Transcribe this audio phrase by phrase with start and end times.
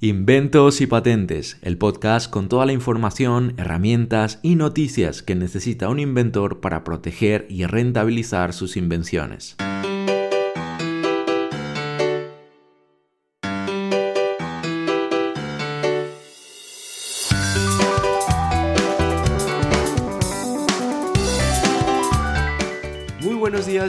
[0.00, 5.98] Inventos y Patentes, el podcast con toda la información, herramientas y noticias que necesita un
[5.98, 9.56] inventor para proteger y rentabilizar sus invenciones.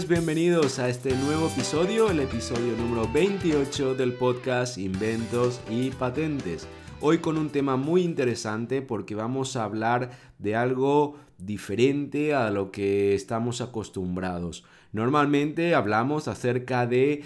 [0.10, 6.68] Bienvenidos a este nuevo episodio, el episodio número 28 del podcast Inventos y Patentes.
[7.00, 10.10] Hoy con un tema muy interesante porque vamos a hablar
[10.40, 14.66] de algo diferente a lo que estamos acostumbrados.
[14.94, 17.22] Normalmente hablamos acerca de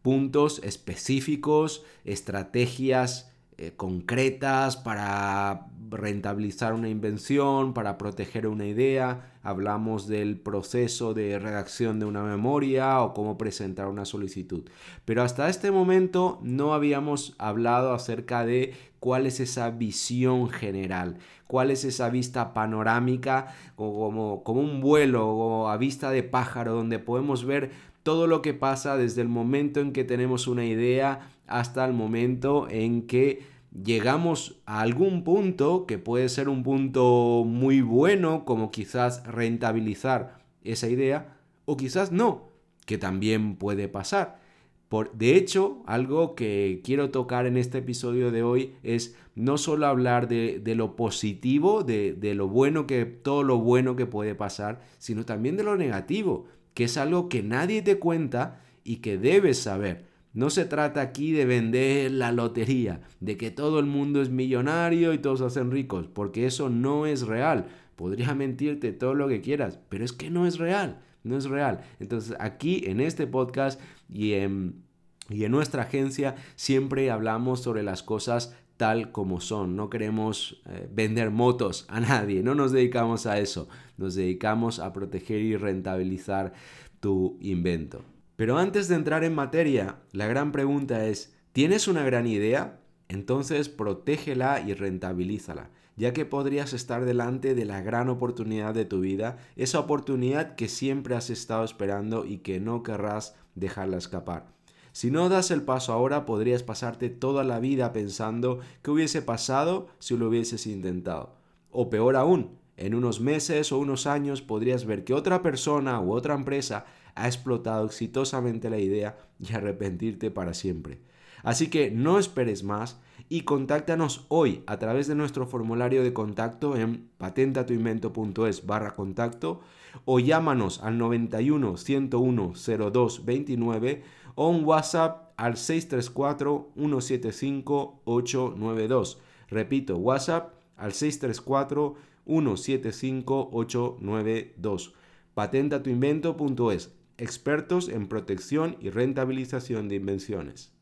[0.00, 10.38] puntos específicos, estrategias eh, concretas para rentabilizar una invención, para proteger una idea, hablamos del
[10.38, 14.62] proceso de redacción de una memoria o cómo presentar una solicitud.
[15.04, 21.70] Pero hasta este momento no habíamos hablado acerca de cuál es esa visión general, cuál
[21.70, 27.44] es esa vista panorámica como, como un vuelo o a vista de pájaro donde podemos
[27.44, 31.92] ver todo lo que pasa desde el momento en que tenemos una idea hasta el
[31.92, 38.70] momento en que llegamos a algún punto que puede ser un punto muy bueno, como
[38.70, 42.48] quizás rentabilizar esa idea, o quizás no,
[42.86, 44.40] que también puede pasar.
[44.88, 49.86] Por, de hecho, algo que quiero tocar en este episodio de hoy es no solo
[49.86, 54.80] hablar de, lo positivo, de, de lo bueno que, todo lo bueno que puede pasar,
[54.98, 59.58] sino también de lo negativo, que es algo que nadie te cuenta y que debes
[59.58, 60.09] saber.
[60.32, 65.12] No se trata aquí de vender la lotería, de que todo el mundo es millonario
[65.12, 67.66] y todos hacen ricos, porque eso no es real.
[67.96, 71.80] Podría mentirte todo lo que quieras, pero es que no es real, no es real.
[71.98, 74.84] Entonces aquí en este podcast y en,
[75.28, 79.74] y en nuestra agencia siempre hablamos sobre las cosas tal como son.
[79.74, 83.68] No queremos eh, vender motos a nadie, no nos dedicamos a eso.
[83.98, 86.52] Nos dedicamos a proteger y rentabilizar
[87.00, 88.04] tu invento.
[88.40, 92.80] Pero antes de entrar en materia, la gran pregunta es, ¿tienes una gran idea?
[93.06, 99.00] Entonces protégela y rentabilízala, ya que podrías estar delante de la gran oportunidad de tu
[99.00, 104.46] vida, esa oportunidad que siempre has estado esperando y que no querrás dejarla escapar.
[104.92, 109.88] Si no das el paso ahora, podrías pasarte toda la vida pensando qué hubiese pasado
[109.98, 111.36] si lo hubieses intentado.
[111.70, 116.14] O peor aún, en unos meses o unos años podrías ver que otra persona u
[116.14, 121.00] otra empresa ha explotado exitosamente la idea y arrepentirte para siempre.
[121.42, 126.76] Así que no esperes más y contáctanos hoy a través de nuestro formulario de contacto
[126.76, 129.60] en patentatuinvento.es barra contacto
[130.04, 132.52] o llámanos al 91 101
[132.92, 134.02] 02 29
[134.34, 139.18] o un WhatsApp al 634 175 892.
[139.48, 141.96] Repito, WhatsApp al 634
[142.26, 144.94] 175 892.
[145.34, 150.72] Patentatuinvento.es expertos en protección y rentabilización de invenciones.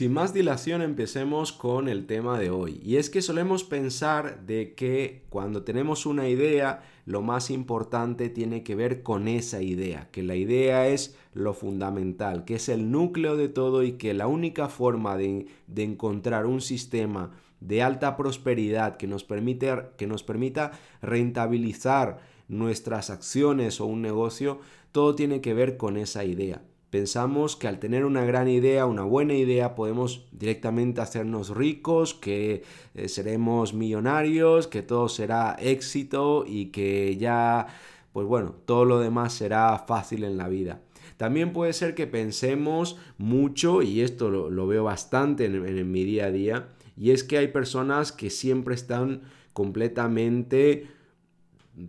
[0.00, 2.80] Sin más dilación empecemos con el tema de hoy.
[2.82, 8.62] Y es que solemos pensar de que cuando tenemos una idea, lo más importante tiene
[8.62, 13.36] que ver con esa idea, que la idea es lo fundamental, que es el núcleo
[13.36, 19.06] de todo y que la única forma de, encontrar un sistema de alta prosperidad que
[19.06, 20.70] nos, permite, que nos permita
[21.02, 24.60] rentabilizar nuestras acciones o un negocio,
[24.92, 26.62] todo tiene que ver con esa idea.
[26.90, 32.64] Pensamos que al tener una gran idea, una buena idea, podemos directamente hacernos ricos, que
[32.94, 37.68] eh, seremos millonarios, que todo será éxito y que ya,
[38.12, 40.80] pues bueno, todo lo demás será fácil en la vida.
[41.16, 46.30] También puede ser que pensemos mucho, y esto lo, veo bastante en mi día a
[46.32, 49.22] día, y es que hay personas que siempre están
[49.52, 50.88] completamente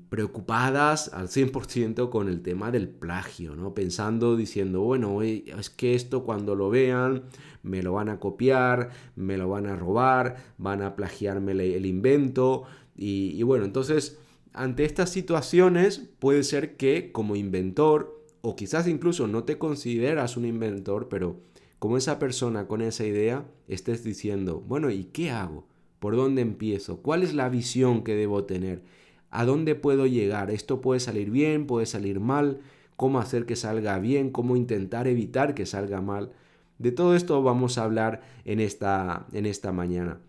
[0.10, 3.74] preocupadas al 100% con el tema del plagio, ¿no?
[3.74, 7.24] Pensando, diciendo, bueno, es que esto cuando lo vean
[7.64, 12.64] me lo van a copiar, me lo van a robar, van a plagiarme el invento
[12.96, 14.20] y, y bueno, entonces
[14.54, 20.46] ante estas situaciones puede ser que como inventor o quizás incluso no te consideras un
[20.46, 21.40] inventor, pero
[21.80, 25.68] como esa persona con esa idea estés diciendo, bueno, ¿y qué hago?
[26.00, 27.02] ¿Por dónde empiezo?
[27.02, 28.84] ¿Cuál es la visión que debo tener?
[29.32, 30.52] ¿A dónde puedo llegar?
[30.52, 31.66] ¿Esto puede salir bien?
[31.66, 32.60] ¿Puede salir mal?
[32.98, 34.30] ¿Cómo hacer que salga bien?
[34.30, 36.34] ¿Cómo intentar evitar que salga mal?
[36.78, 40.20] De todo esto vamos a hablar en esta, en esta mañana.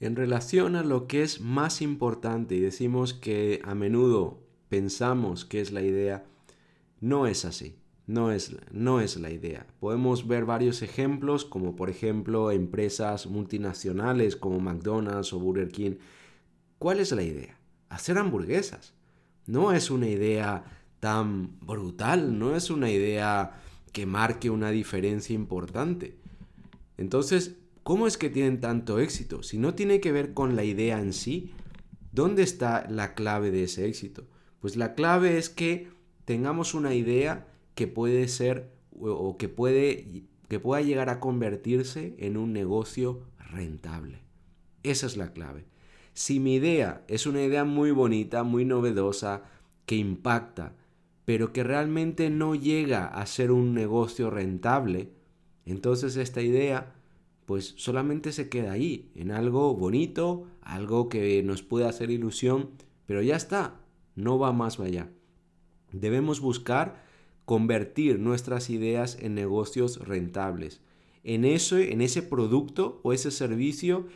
[0.00, 5.60] En relación a lo que es más importante, y decimos que a menudo pensamos que
[5.60, 6.24] es la idea,
[7.00, 7.76] no es así.
[8.06, 9.66] No es, no es la idea.
[9.78, 15.92] Podemos ver varios ejemplos, como por ejemplo empresas multinacionales como McDonald's o Burger King.
[16.78, 17.61] ¿Cuál es la idea?
[17.92, 18.94] Hacer hamburguesas.
[19.46, 20.64] No es una idea
[21.00, 23.60] tan brutal, no es una idea
[23.92, 26.16] que marque una diferencia importante.
[26.96, 29.42] Entonces, ¿cómo es que tienen tanto éxito?
[29.42, 31.52] Si no tiene que ver con la idea en sí,
[32.12, 34.26] ¿dónde está la clave de ese éxito?
[34.60, 35.90] Pues la clave es que
[36.24, 42.36] tengamos una idea que puede ser o que puede que pueda llegar a convertirse en
[42.36, 44.20] un negocio rentable.
[44.82, 45.64] Esa es la clave.
[46.14, 49.42] Si mi idea es una idea muy bonita, muy novedosa,
[49.86, 50.74] que impacta,
[51.24, 55.10] pero que realmente no llega a ser un negocio rentable,
[55.64, 56.94] entonces esta idea
[57.46, 62.70] pues solamente se queda ahí, en algo bonito, algo que nos puede hacer ilusión,
[63.06, 63.80] pero ya está,
[64.14, 65.10] no va más allá.
[65.92, 67.02] Debemos buscar
[67.44, 70.80] convertir nuestras ideas en negocios rentables,
[71.24, 74.06] en, eso, en ese producto o ese servicio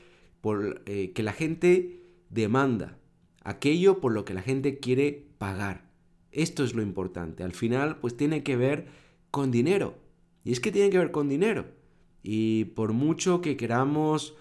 [0.87, 2.99] eh, que la gente demanda,
[3.43, 5.89] aquello por lo que la gente quiere pagar.
[6.31, 7.43] Esto es lo importante.
[7.43, 8.87] Al final, pues tiene que ver
[9.31, 9.95] con dinero.
[10.45, 11.67] Y es que tiene que ver con dinero.
[12.23, 14.37] Y por mucho que queramos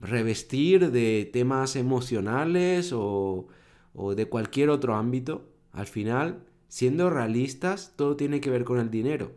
[0.00, 3.48] revestir de temas emocionales o,
[3.94, 8.90] o de cualquier otro ámbito, al final, siendo realistas, todo tiene que ver con el
[8.90, 9.32] dinero.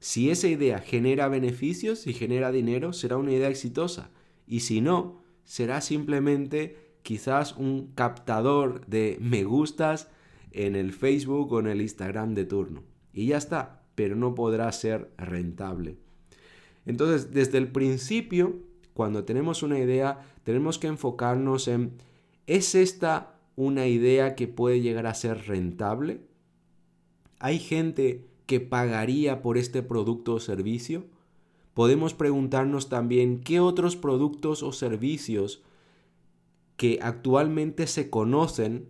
[0.00, 4.10] Si esa idea genera beneficios y genera dinero, será una idea exitosa.
[4.46, 10.08] Y si no, será simplemente quizás un captador de me gustas
[10.52, 12.82] en el Facebook o en el Instagram de turno.
[13.14, 15.96] Y ya está, pero no podrá ser rentable.
[16.84, 18.58] Entonces, desde el principio,
[18.92, 21.94] cuando tenemos una idea, tenemos que enfocarnos en,
[22.46, 26.20] ¿es esta una idea que puede llegar a ser rentable?
[27.38, 31.06] ¿Hay gente que pagaría por este producto o servicio?
[31.78, 35.62] Podemos preguntarnos también qué otros productos o servicios
[36.76, 38.88] que actualmente se conocen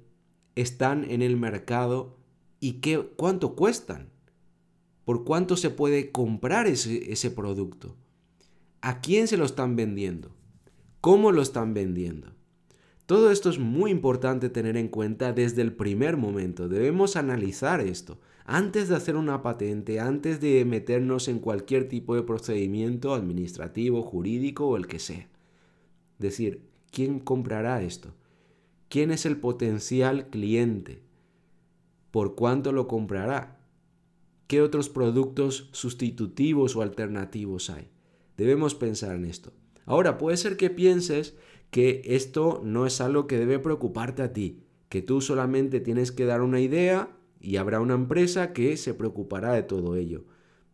[0.54, 2.16] están en el mercado
[2.60, 4.08] y qué, cuánto cuestan.
[5.04, 7.94] ¿Por cuánto se puede comprar ese, ese producto?
[8.80, 10.30] ¿A quién se lo están vendiendo?
[11.02, 12.32] ¿Cómo lo están vendiendo?
[13.04, 16.70] Todo esto es muy importante tener en cuenta desde el primer momento.
[16.70, 18.18] Debemos analizar esto.
[18.50, 24.66] Antes de hacer una patente, antes de meternos en cualquier tipo de procedimiento administrativo, jurídico
[24.66, 25.28] o el que sea.
[26.18, 28.14] Decir, ¿quién comprará esto?
[28.88, 31.02] ¿Quién es el potencial cliente?
[32.10, 33.60] ¿Por cuánto lo comprará?
[34.46, 37.90] ¿Qué otros productos sustitutivos o alternativos hay?
[38.38, 39.52] Debemos pensar en esto.
[39.84, 41.36] Ahora, puede ser que pienses
[41.70, 46.24] que esto no es algo que debe preocuparte a ti, que tú solamente tienes que
[46.24, 50.24] dar una idea y habrá una empresa que se preocupará de todo ello.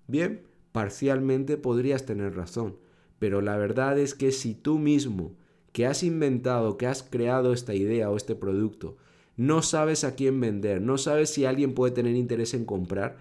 [0.06, 2.76] Bien, parcialmente podrías tener razón,
[3.18, 5.34] pero la verdad es que si tú mismo
[5.72, 8.96] que has inventado, que has creado esta idea o este producto,
[9.36, 13.16] no sabes a quién vender, no sabes si alguien puede tener interés en comprar,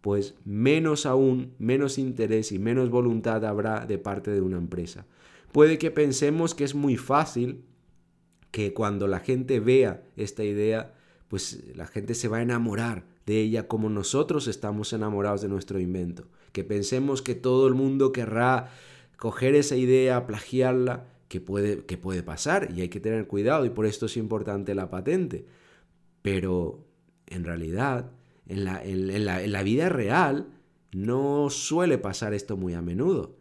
[0.00, 5.06] pues menos aún, menos interés y menos voluntad habrá de parte de una empresa.
[5.50, 7.64] Puede que pensemos que es muy fácil
[8.52, 10.94] que cuando la gente vea esta idea,
[11.28, 15.80] pues la gente se va a enamorar de ella como nosotros estamos enamorados de nuestro
[15.80, 16.28] invento.
[16.52, 18.70] Que pensemos que todo el mundo querrá
[19.16, 23.70] coger esa idea, plagiarla que puede, que puede pasar y hay que tener cuidado y
[23.70, 25.46] por esto es importante la patente.
[26.22, 26.86] Pero
[27.26, 28.12] en realidad,
[28.46, 30.48] en la, en, la, en la vida real,
[30.92, 33.36] no suele pasar esto muy a menudo.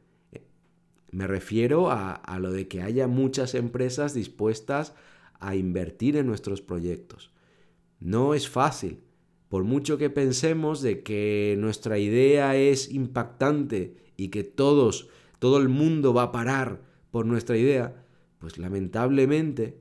[1.12, 4.94] Me refiero a, a, lo de que haya muchas empresas dispuestas
[5.40, 7.32] a invertir en nuestros proyectos.
[8.00, 9.02] No es fácil.
[9.50, 15.10] Por mucho que pensemos de que nuestra idea es impactante y que todos,
[15.40, 18.06] todo el mundo va a parar por nuestra idea,
[18.40, 19.80] pues lamentablemente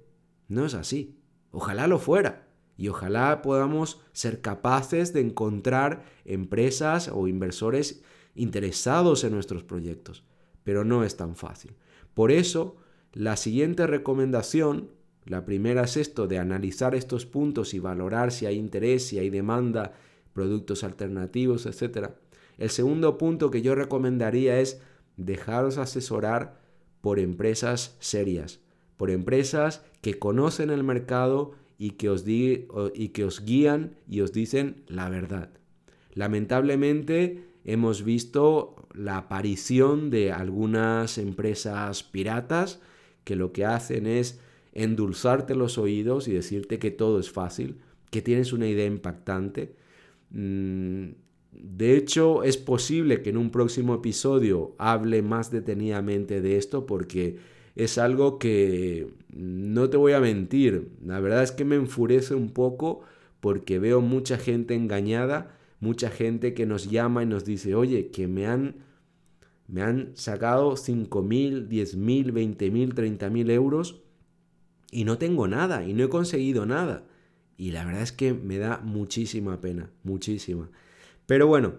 [0.49, 1.19] no es así.
[1.51, 2.49] Ojalá lo fuera.
[2.77, 8.03] Y ojalá podamos ser capaces de encontrar empresas o inversores
[8.35, 10.25] interesados en nuestros proyectos.
[10.65, 11.77] Pero no es tan fácil.
[12.15, 12.77] Por eso,
[13.13, 14.91] la siguiente recomendación,
[15.27, 19.31] la primera es esto de analizar estos puntos y valorar si hay interés, si hay
[19.31, 19.95] demanda,
[20.33, 22.11] productos alternativos, etc.
[22.59, 24.81] El segundo punto que yo recomendaría es
[25.17, 26.61] dejaros asesorar
[27.01, 28.61] por empresas serias,
[28.97, 34.33] por empresas que conocen el mercado y que os, y que os guían y os
[34.33, 35.51] dicen la verdad.
[36.13, 42.81] Lamentablemente hemos visto la aparición de algunas empresas piratas
[43.25, 44.39] que lo que hacen es
[44.75, 47.79] endulzarte los oídos y decirte que todo es fácil,
[48.11, 49.75] que tienes una idea impactante.
[50.31, 51.11] Mm,
[51.53, 57.39] de hecho, es posible que en un próximo episodio hable más detenidamente de esto porque
[57.77, 60.91] es algo que no te voy a mentir.
[61.05, 63.03] La verdad es que me enfurece un poco
[63.41, 68.27] porque veo mucha gente engañada, mucha gente que nos llama y nos dice, oye, que
[68.27, 68.77] me han,
[69.69, 74.04] me han sacado 5 mil, 10 mil, 20 mil, 30 mil euros
[74.95, 77.05] y no tengo nada y no he conseguido nada.
[77.57, 80.71] Y la verdad es que me da muchísima pena, muchísima.
[81.27, 81.75] Pero bueno,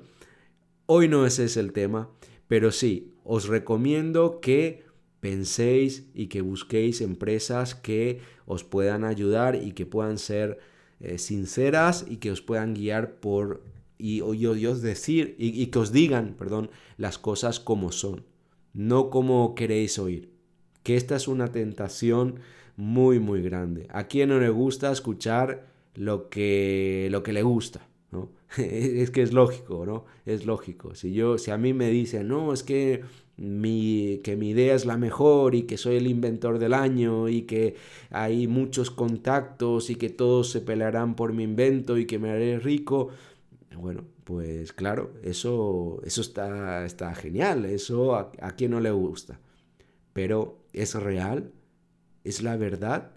[0.86, 2.10] hoy no ese es el tema,
[2.48, 4.84] pero sí, os recomiendo que
[5.22, 10.60] penséis y que busquéis empresas que os puedan ayudar y que puedan ser
[11.00, 13.64] eh, sinceras y que os puedan guiar por
[13.98, 18.26] y, os decir y, y que os digan, perdón, las cosas como son,
[18.74, 20.32] no como queréis oír.
[20.84, 22.42] Que esta es una tentación
[22.78, 23.88] muy muy grande.
[23.92, 27.88] A quien no le gusta escuchar lo que lo que le gusta.
[28.58, 30.06] es que es lógico, ¿no?
[30.26, 30.96] Es lógico.
[30.96, 33.04] Si yo, si a mí me dicen, no, es que
[33.38, 37.44] mi, que mi idea es la mejor y que soy el inventor del año y
[37.44, 37.76] que
[38.12, 42.60] hay muchos contactos y que todos se pelearán por mi invento y que me haré
[42.60, 43.10] rico,
[43.78, 49.40] bueno, pues claro, eso, eso está, está genial, eso a, a quien no le gusta.
[50.14, 51.52] Pero ¿es real?
[52.26, 53.12] ¿Es la verdad?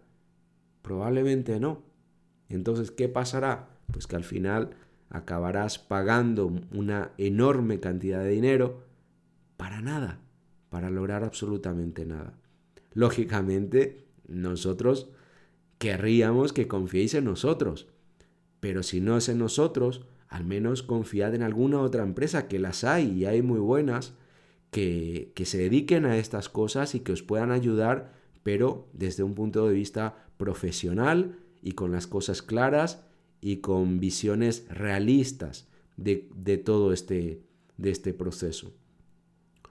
[0.83, 1.83] Probablemente no.
[2.51, 3.71] Entonces, ¿qué pasará?
[3.91, 4.77] Pues que al final
[5.09, 8.85] acabarás pagando una enorme cantidad de dinero
[9.57, 10.21] para nada,
[10.69, 12.35] para lograr absolutamente nada.
[12.93, 15.09] Lógicamente, nosotros
[15.79, 17.89] querríamos que confiéis en nosotros,
[18.61, 22.85] pero si no es en nosotros, al menos confiad en alguna otra empresa, que las
[22.85, 24.13] hay y hay muy buenas,
[24.71, 28.18] que, que se dediquen a estas cosas y que os puedan ayudar,
[28.49, 33.05] pero desde un punto de vista profesional y con las cosas claras
[33.43, 36.17] y con visiones realistas de,
[36.65, 37.43] todo este,
[37.77, 38.73] de este proceso.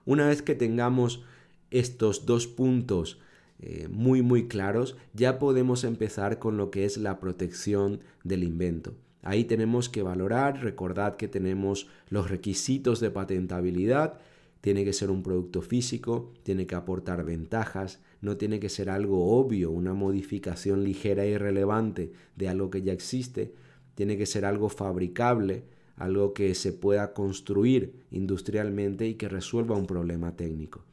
[0.04, 1.24] Una vez que tengamos
[1.72, 3.18] estos dos puntos
[3.58, 8.94] eh, muy muy claros, ya podemos empezar con lo que es la protección del invento.
[9.22, 14.20] Ahí tenemos que valorar, recordad que tenemos los requisitos de patentabilidad,
[14.60, 19.38] tiene que ser un producto físico, tiene que aportar ventajas, no tiene que ser algo
[19.38, 23.54] obvio, una modificación ligera e irrelevante de algo que ya existe,
[23.94, 25.64] tiene que ser algo fabricable,
[25.96, 30.84] algo que se pueda construir industrialmente y que resuelva un problema técnico.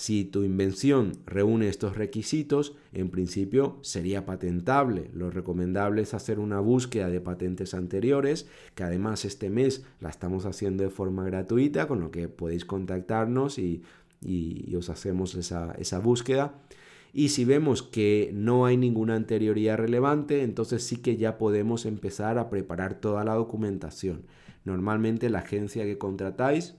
[0.00, 5.10] Si tu invención reúne estos requisitos, en principio sería patentable.
[5.12, 10.46] Lo recomendable es hacer una búsqueda de patentes anteriores, que además este mes la estamos
[10.46, 13.82] haciendo de forma gratuita, con lo que podéis contactarnos y,
[14.74, 16.54] os hacemos esa, esa búsqueda.
[17.12, 22.38] Y si vemos que no hay ninguna anterioridad relevante, entonces sí que ya podemos empezar
[22.38, 24.22] a preparar toda la documentación.
[24.64, 26.76] Normalmente la agencia que contratáis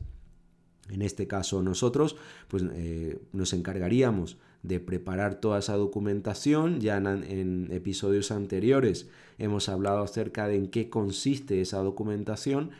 [0.89, 2.15] en este caso nosotros,
[2.47, 6.79] pues eh, nos encargaríamos de preparar toda esa documentación.
[6.79, 12.71] Ya en, episodios anteriores hemos hablado acerca de en qué consiste esa documentación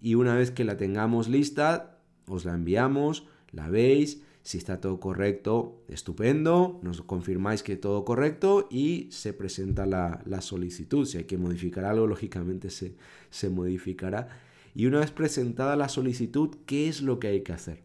[0.00, 4.22] y una vez que la tengamos lista, os la enviamos, la veis.
[4.42, 11.04] Si está todo correcto, estupendo, nos confirmáis que todo correcto y se presenta la, solicitud.
[11.04, 12.94] Si hay que modificar algo, lógicamente se,
[13.30, 14.28] se modificará
[14.76, 17.82] y una vez presentada la solicitud, ¿qué es lo que hay que hacer?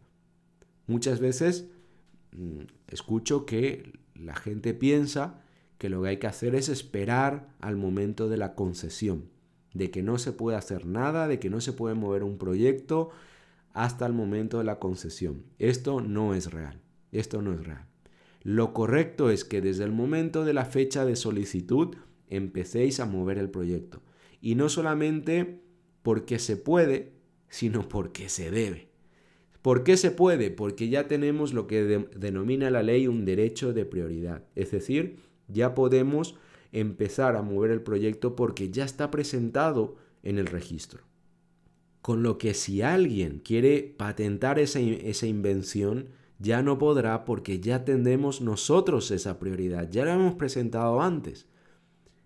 [0.87, 1.69] Muchas veces
[2.33, 5.41] mm, escucho que la gente piensa
[5.77, 9.29] que lo que hay que hacer es esperar al momento de la concesión,
[9.73, 13.11] de que no se puede hacer nada, de que no se puede mover un proyecto
[13.71, 15.45] hasta el momento de la concesión.
[15.59, 16.81] Esto no es real,
[17.13, 17.87] esto no es real.
[18.43, 21.95] Lo correcto es que desde el momento de la fecha de solicitud
[22.27, 24.01] empecéis a mover el proyecto.
[24.41, 25.60] Y no solamente
[26.01, 27.13] porque se puede,
[27.49, 28.89] sino porque se debe.
[29.61, 30.49] ¿Por qué se puede?
[30.49, 34.43] Porque ya tenemos lo que denomina la ley un derecho de prioridad.
[34.55, 35.17] Es decir,
[35.47, 36.35] ya podemos
[36.71, 41.03] empezar a mover el proyecto porque ya está presentado en el registro.
[42.01, 47.85] Con lo que si alguien quiere patentar esa, esa invención, ya no podrá porque ya
[47.85, 49.91] tendremos nosotros esa prioridad.
[49.91, 51.45] Ya la hemos presentado antes.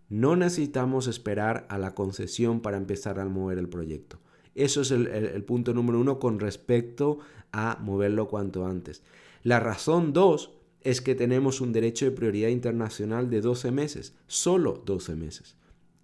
[0.10, 4.20] No necesitamos esperar a la concesión para empezar a mover el proyecto.
[4.54, 7.20] Eso es el, punto número uno con respecto
[7.52, 9.04] a moverlo cuanto antes.
[9.44, 14.82] La razón dos es que tenemos un derecho de prioridad internacional de 12 meses, solo
[14.86, 15.58] 12 meses.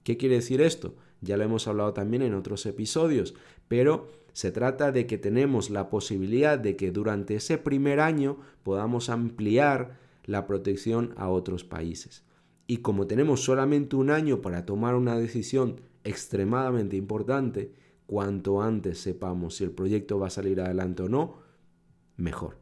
[0.04, 0.96] ¿Qué quiere decir esto?
[1.22, 3.36] Ya lo hemos hablado también en otros episodios,
[3.68, 9.10] pero se trata de que tenemos la posibilidad de que durante ese primer año podamos
[9.10, 12.24] ampliar la protección a otros países.
[12.68, 17.72] Y como tenemos solamente un año para tomar una decisión extremadamente importante,
[18.06, 21.36] cuanto antes sepamos si el proyecto va a salir adelante o no,
[22.18, 22.58] mejor.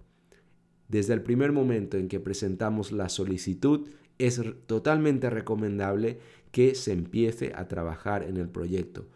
[0.88, 3.88] Desde el primer momento en que presentamos la solicitud,
[4.18, 6.20] es totalmente recomendable
[6.52, 9.08] que se empiece a trabajar en el proyecto.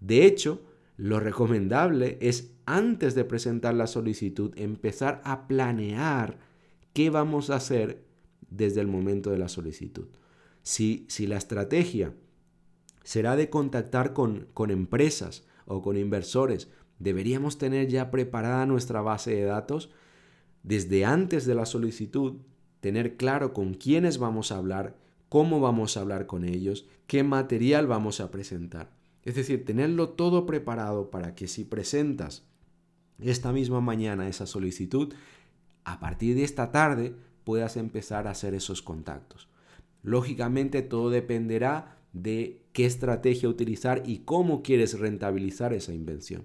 [0.00, 0.62] De hecho,
[0.96, 6.38] lo recomendable es antes de presentar la solicitud empezar a planear
[6.92, 8.04] qué vamos a hacer
[8.50, 10.06] desde el momento de la solicitud.
[10.62, 12.14] Si, la estrategia
[13.02, 19.34] será de contactar con, con empresas o con inversores, deberíamos tener ya preparada nuestra base
[19.34, 19.90] de datos
[20.62, 22.36] desde antes de la solicitud,
[22.80, 24.96] tener claro con quiénes vamos a hablar,
[25.28, 28.92] cómo vamos a hablar con ellos, qué material vamos a presentar.
[29.24, 32.44] Es decir, tenerlo todo preparado para que si presentas
[33.20, 35.14] esta misma mañana esa solicitud,
[35.84, 37.14] a partir de esta tarde
[37.44, 39.48] puedas empezar a hacer esos contactos.
[40.02, 46.44] Lógicamente todo dependerá de qué estrategia utilizar y cómo quieres rentabilizar esa invención.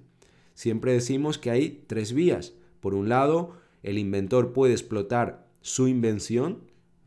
[0.53, 2.53] Siempre decimos que hay tres vías.
[2.79, 6.61] Por un lado, el inventor puede explotar su invención,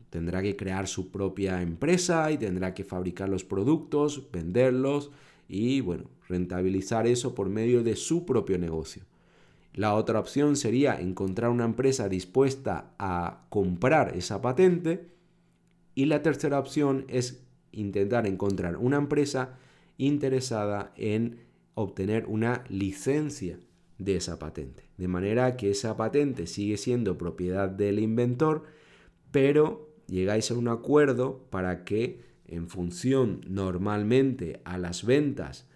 [0.09, 5.11] tendrá que crear su propia empresa y tendrá que fabricar los productos, venderlos
[5.47, 9.03] y bueno, rentabilizar eso por medio de su propio negocio.
[9.73, 15.07] La otra opción sería encontrar una empresa dispuesta a comprar esa patente.
[15.95, 19.57] Y la tercera opción es intentar encontrar una empresa
[19.97, 21.39] interesada en
[21.73, 23.59] obtener una licencia
[23.97, 24.83] de esa patente.
[24.97, 28.63] De manera que esa patente sigue siendo propiedad del inventor,
[29.31, 35.67] pero llegáis a un acuerdo para que en función normalmente a las ventas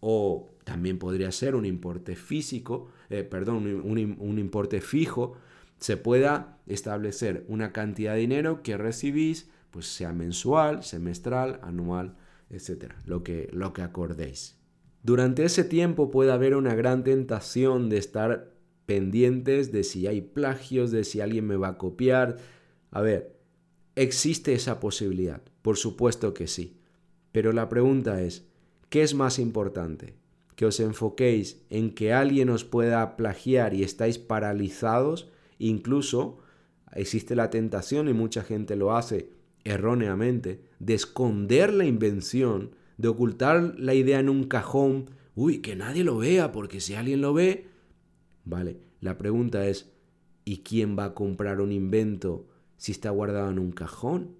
[0.00, 5.36] o también podría ser un importe físico, eh, perdón, un, importe fijo,
[5.78, 12.14] se pueda establecer una cantidad de dinero que recibís, pues sea mensual, semestral, anual,
[12.48, 14.56] etcétera, lo que, lo que acordéis.
[15.02, 18.54] Durante ese tiempo puede haber una gran tentación de estar
[18.86, 22.36] pendientes de si hay plagios, de si alguien me va a copiar.
[22.92, 23.36] A ver,
[23.96, 26.78] existe esa posibilidad, por supuesto que sí.
[27.32, 28.46] Pero la pregunta es,
[28.90, 30.14] ¿qué es más importante?
[30.54, 36.38] que os enfoquéis en que alguien os pueda plagiar y estáis paralizados, incluso
[36.92, 39.33] existe la tentación y mucha gente lo hace
[39.64, 46.04] erróneamente, de esconder la invención, de ocultar la idea en un cajón, uy, que nadie
[46.04, 47.66] lo vea, porque si alguien lo ve,
[48.44, 49.92] vale, la pregunta es,
[50.44, 52.46] ¿y quién va a comprar un invento
[52.76, 54.36] si está guardado en un cajón?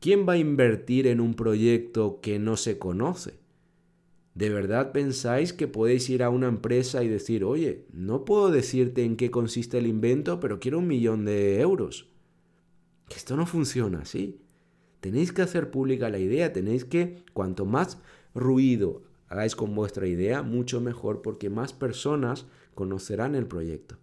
[0.00, 3.34] ¿Quién va a invertir en un proyecto que no se conoce?
[4.34, 9.02] ¿De verdad pensáis que podéis ir a una empresa y decir, oye, no puedo decirte
[9.02, 12.10] en qué consiste el invento, pero quiero un millón de euros?
[13.14, 14.40] Esto no funciona así.
[15.00, 17.98] Tenéis que hacer pública la idea, tenéis que, cuanto más
[18.34, 23.98] ruido hagáis con vuestra idea, mucho mejor, porque más personas conocerán el proyecto.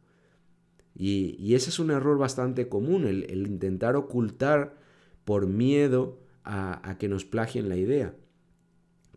[0.95, 4.77] Y, ese es un error bastante común, el, intentar ocultar
[5.25, 8.13] por miedo a, a que nos plagien la idea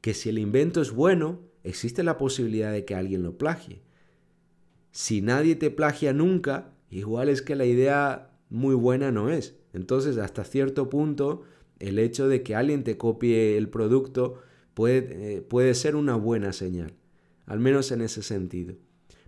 [0.07, 3.83] que si el invento es bueno, existe la posibilidad de que alguien lo plagie.
[4.93, 9.57] Si nadie te plagia nunca, igual es que la idea muy buena no es.
[9.77, 11.43] Entonces, hasta cierto punto,
[11.79, 14.41] el hecho de que alguien te copie el producto
[14.73, 16.95] puede, eh, puede ser una buena señal,
[17.45, 18.75] al menos en ese sentido.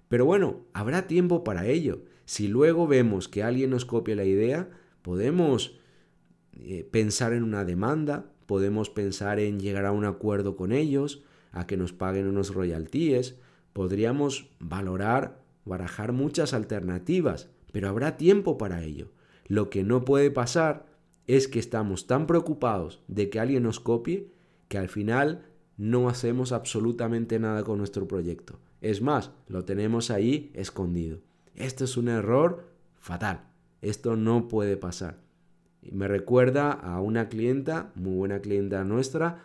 [0.09, 2.03] Pero bueno, habrá tiempo para ello.
[2.25, 4.71] Si luego vemos que alguien nos copia la idea,
[5.03, 5.79] podemos
[6.55, 11.67] eh, pensar en una demanda, podemos pensar en llegar a un acuerdo con ellos, a
[11.67, 13.37] que nos paguen unos royalties,
[13.75, 19.11] podríamos valorar, barajar muchas alternativas, pero habrá tiempo para ello.
[19.49, 20.87] Lo que no puede pasar
[21.27, 24.31] es que estamos tan preocupados de que alguien nos copie
[24.69, 28.59] que al final no hacemos absolutamente nada con nuestro proyecto.
[28.81, 31.21] Es más, lo tenemos ahí escondido.
[31.55, 33.43] Esto es un error fatal.
[33.83, 35.19] Esto no puede pasar.
[35.91, 39.45] Me recuerda a una clienta, muy buena clienta nuestra,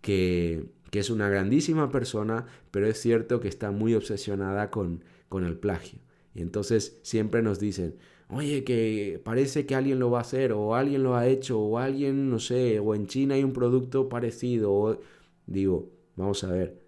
[0.00, 5.56] que, es una grandísima persona, pero es cierto que está muy obsesionada con, con el
[5.56, 5.98] plagio.
[6.34, 7.96] Y entonces siempre nos dicen,
[8.28, 11.78] oye, que parece que alguien lo va a hacer, o alguien lo ha hecho, o
[11.78, 15.00] alguien, no sé, o en China hay un producto parecido.
[15.46, 16.84] Digo, vamos a ver,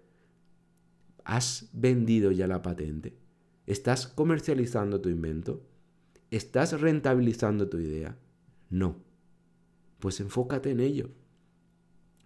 [1.23, 3.17] ¿has vendido ya la patente?
[3.65, 5.61] ¿Estás comercializando tu invento?
[6.31, 8.17] ¿Estás rentabilizando tu idea?
[8.69, 8.95] No.
[9.99, 11.09] Pues enfócate en ello.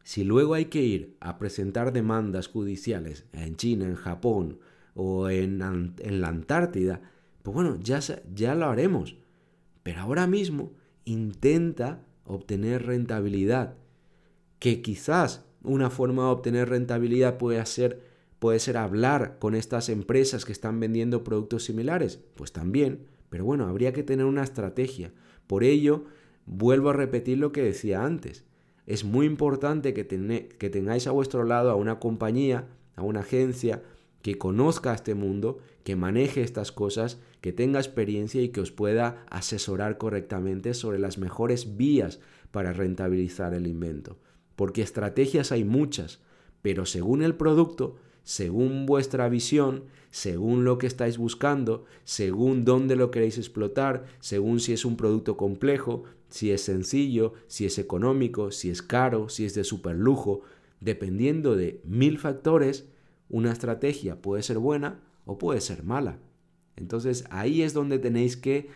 [0.04, 4.60] Si luego hay que ir a presentar demandas judiciales en China, en Japón
[4.96, 7.02] o en, la Antártida,
[7.44, 8.00] pues bueno, ya,
[8.34, 9.18] ya lo haremos.
[9.84, 10.74] Pero ahora mismo
[11.06, 13.76] intenta obtener rentabilidad.
[14.60, 18.04] que quizás una forma de obtener rentabilidad puede ser,
[18.40, 22.20] puede ser hablar con estas empresas que están vendiendo productos similares.
[22.36, 25.12] Pues también, pero bueno, habría que tener una estrategia.
[25.48, 26.06] Por ello,
[26.46, 28.46] vuelvo a repetir lo que decía antes.
[28.86, 30.06] Es muy importante que,
[30.58, 33.82] que tengáis a vuestro lado a una compañía, a una agencia
[34.22, 39.26] que conozca este mundo, que maneje estas cosas, que tenga experiencia y que os pueda
[39.30, 42.20] asesorar correctamente sobre las mejores vías
[42.52, 44.18] para rentabilizar el invento.
[44.56, 46.20] Porque estrategias hay muchas,
[46.62, 53.10] pero según el producto, según vuestra visión, según lo que estáis buscando, según dónde lo
[53.10, 58.70] queréis explotar, según si es un producto complejo, si es sencillo, si es económico, si
[58.70, 60.42] es caro, si es de super lujo,
[60.80, 62.88] dependiendo de mil factores,
[63.32, 66.20] una estrategia puede ser buena o puede ser mala.
[66.76, 68.70] Entonces ahí es donde tenéis que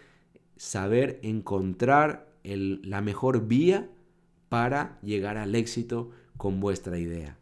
[0.56, 3.90] saber encontrar la mejor vía
[4.50, 7.38] para llegar al éxito con vuestra idea.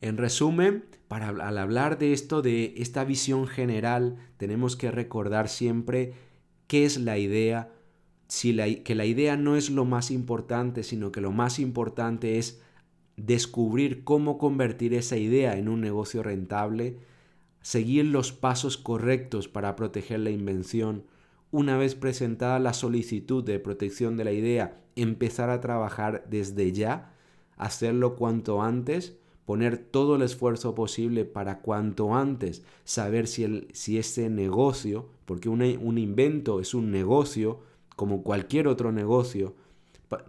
[0.00, 6.14] En resumen, para, al hablar de esto, de esta visión general, tenemos que recordar siempre
[6.66, 7.72] qué es la idea,
[8.28, 12.60] si que la idea no es lo más importante, sino que lo más importante es
[13.18, 16.98] descubrir cómo convertir esa idea en un negocio rentable,
[17.60, 21.04] seguir los pasos correctos para proteger la invención,
[21.50, 27.12] una vez presentada la solicitud de protección de la idea, empezar a trabajar desde ya,
[27.56, 33.98] hacerlo cuanto antes, poner todo el esfuerzo posible para cuanto antes saber si, el, si
[33.98, 37.60] ese negocio, porque un invento es un negocio,
[37.96, 39.54] como cualquier otro negocio,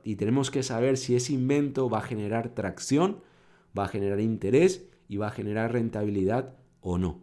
[0.04, 3.22] y tenemos que saber si ese invento va a generar tracción,
[3.78, 7.22] va a generar interés y va a generar rentabilidad o no.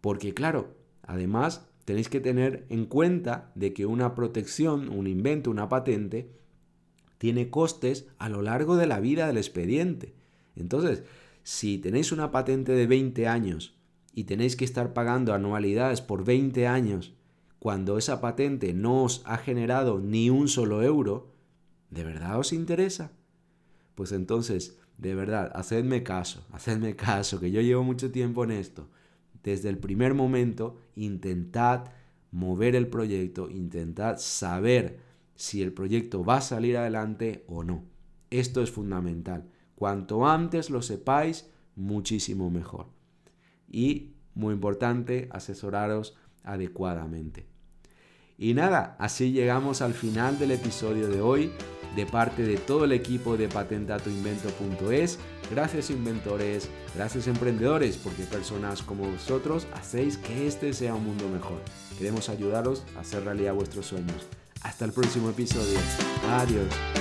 [0.00, 5.68] Porque claro, además tenéis que tener en cuenta de que una protección, un invento, una
[5.68, 6.30] patente,
[7.18, 10.14] tiene costes a lo largo de la vida del expediente.
[10.56, 11.02] Entonces,
[11.42, 13.74] si tenéis una patente de 20 años
[14.14, 17.14] y tenéis que estar pagando anualidades por 20 años,
[17.58, 21.30] cuando esa patente no os ha generado ni un solo euro,
[21.90, 23.12] ¿de verdad os interesa?
[23.94, 28.88] Pues entonces, de verdad, hacedme caso, hacedme caso, que yo llevo mucho tiempo en esto.
[29.42, 31.86] Desde el primer momento, intentad
[32.30, 35.00] mover el proyecto, intentad saber
[35.34, 37.84] si el proyecto va a salir adelante o no.
[38.28, 39.50] Esto es fundamental.
[39.74, 42.88] Cuanto antes lo sepáis, muchísimo mejor.
[43.66, 47.46] Y, muy importante, asesoraros adecuadamente.
[48.36, 51.50] Y nada, así llegamos al final del episodio de hoy
[51.96, 55.18] de parte de todo el equipo de patentatoinvento.es.
[55.50, 61.60] Gracias inventores, gracias emprendedores, porque personas como vosotros hacéis que este sea un mundo mejor.
[61.98, 64.26] Queremos ayudaros a hacer realidad vuestros sueños.
[64.62, 65.78] Hasta el próximo episodio.
[66.28, 66.99] Adiós.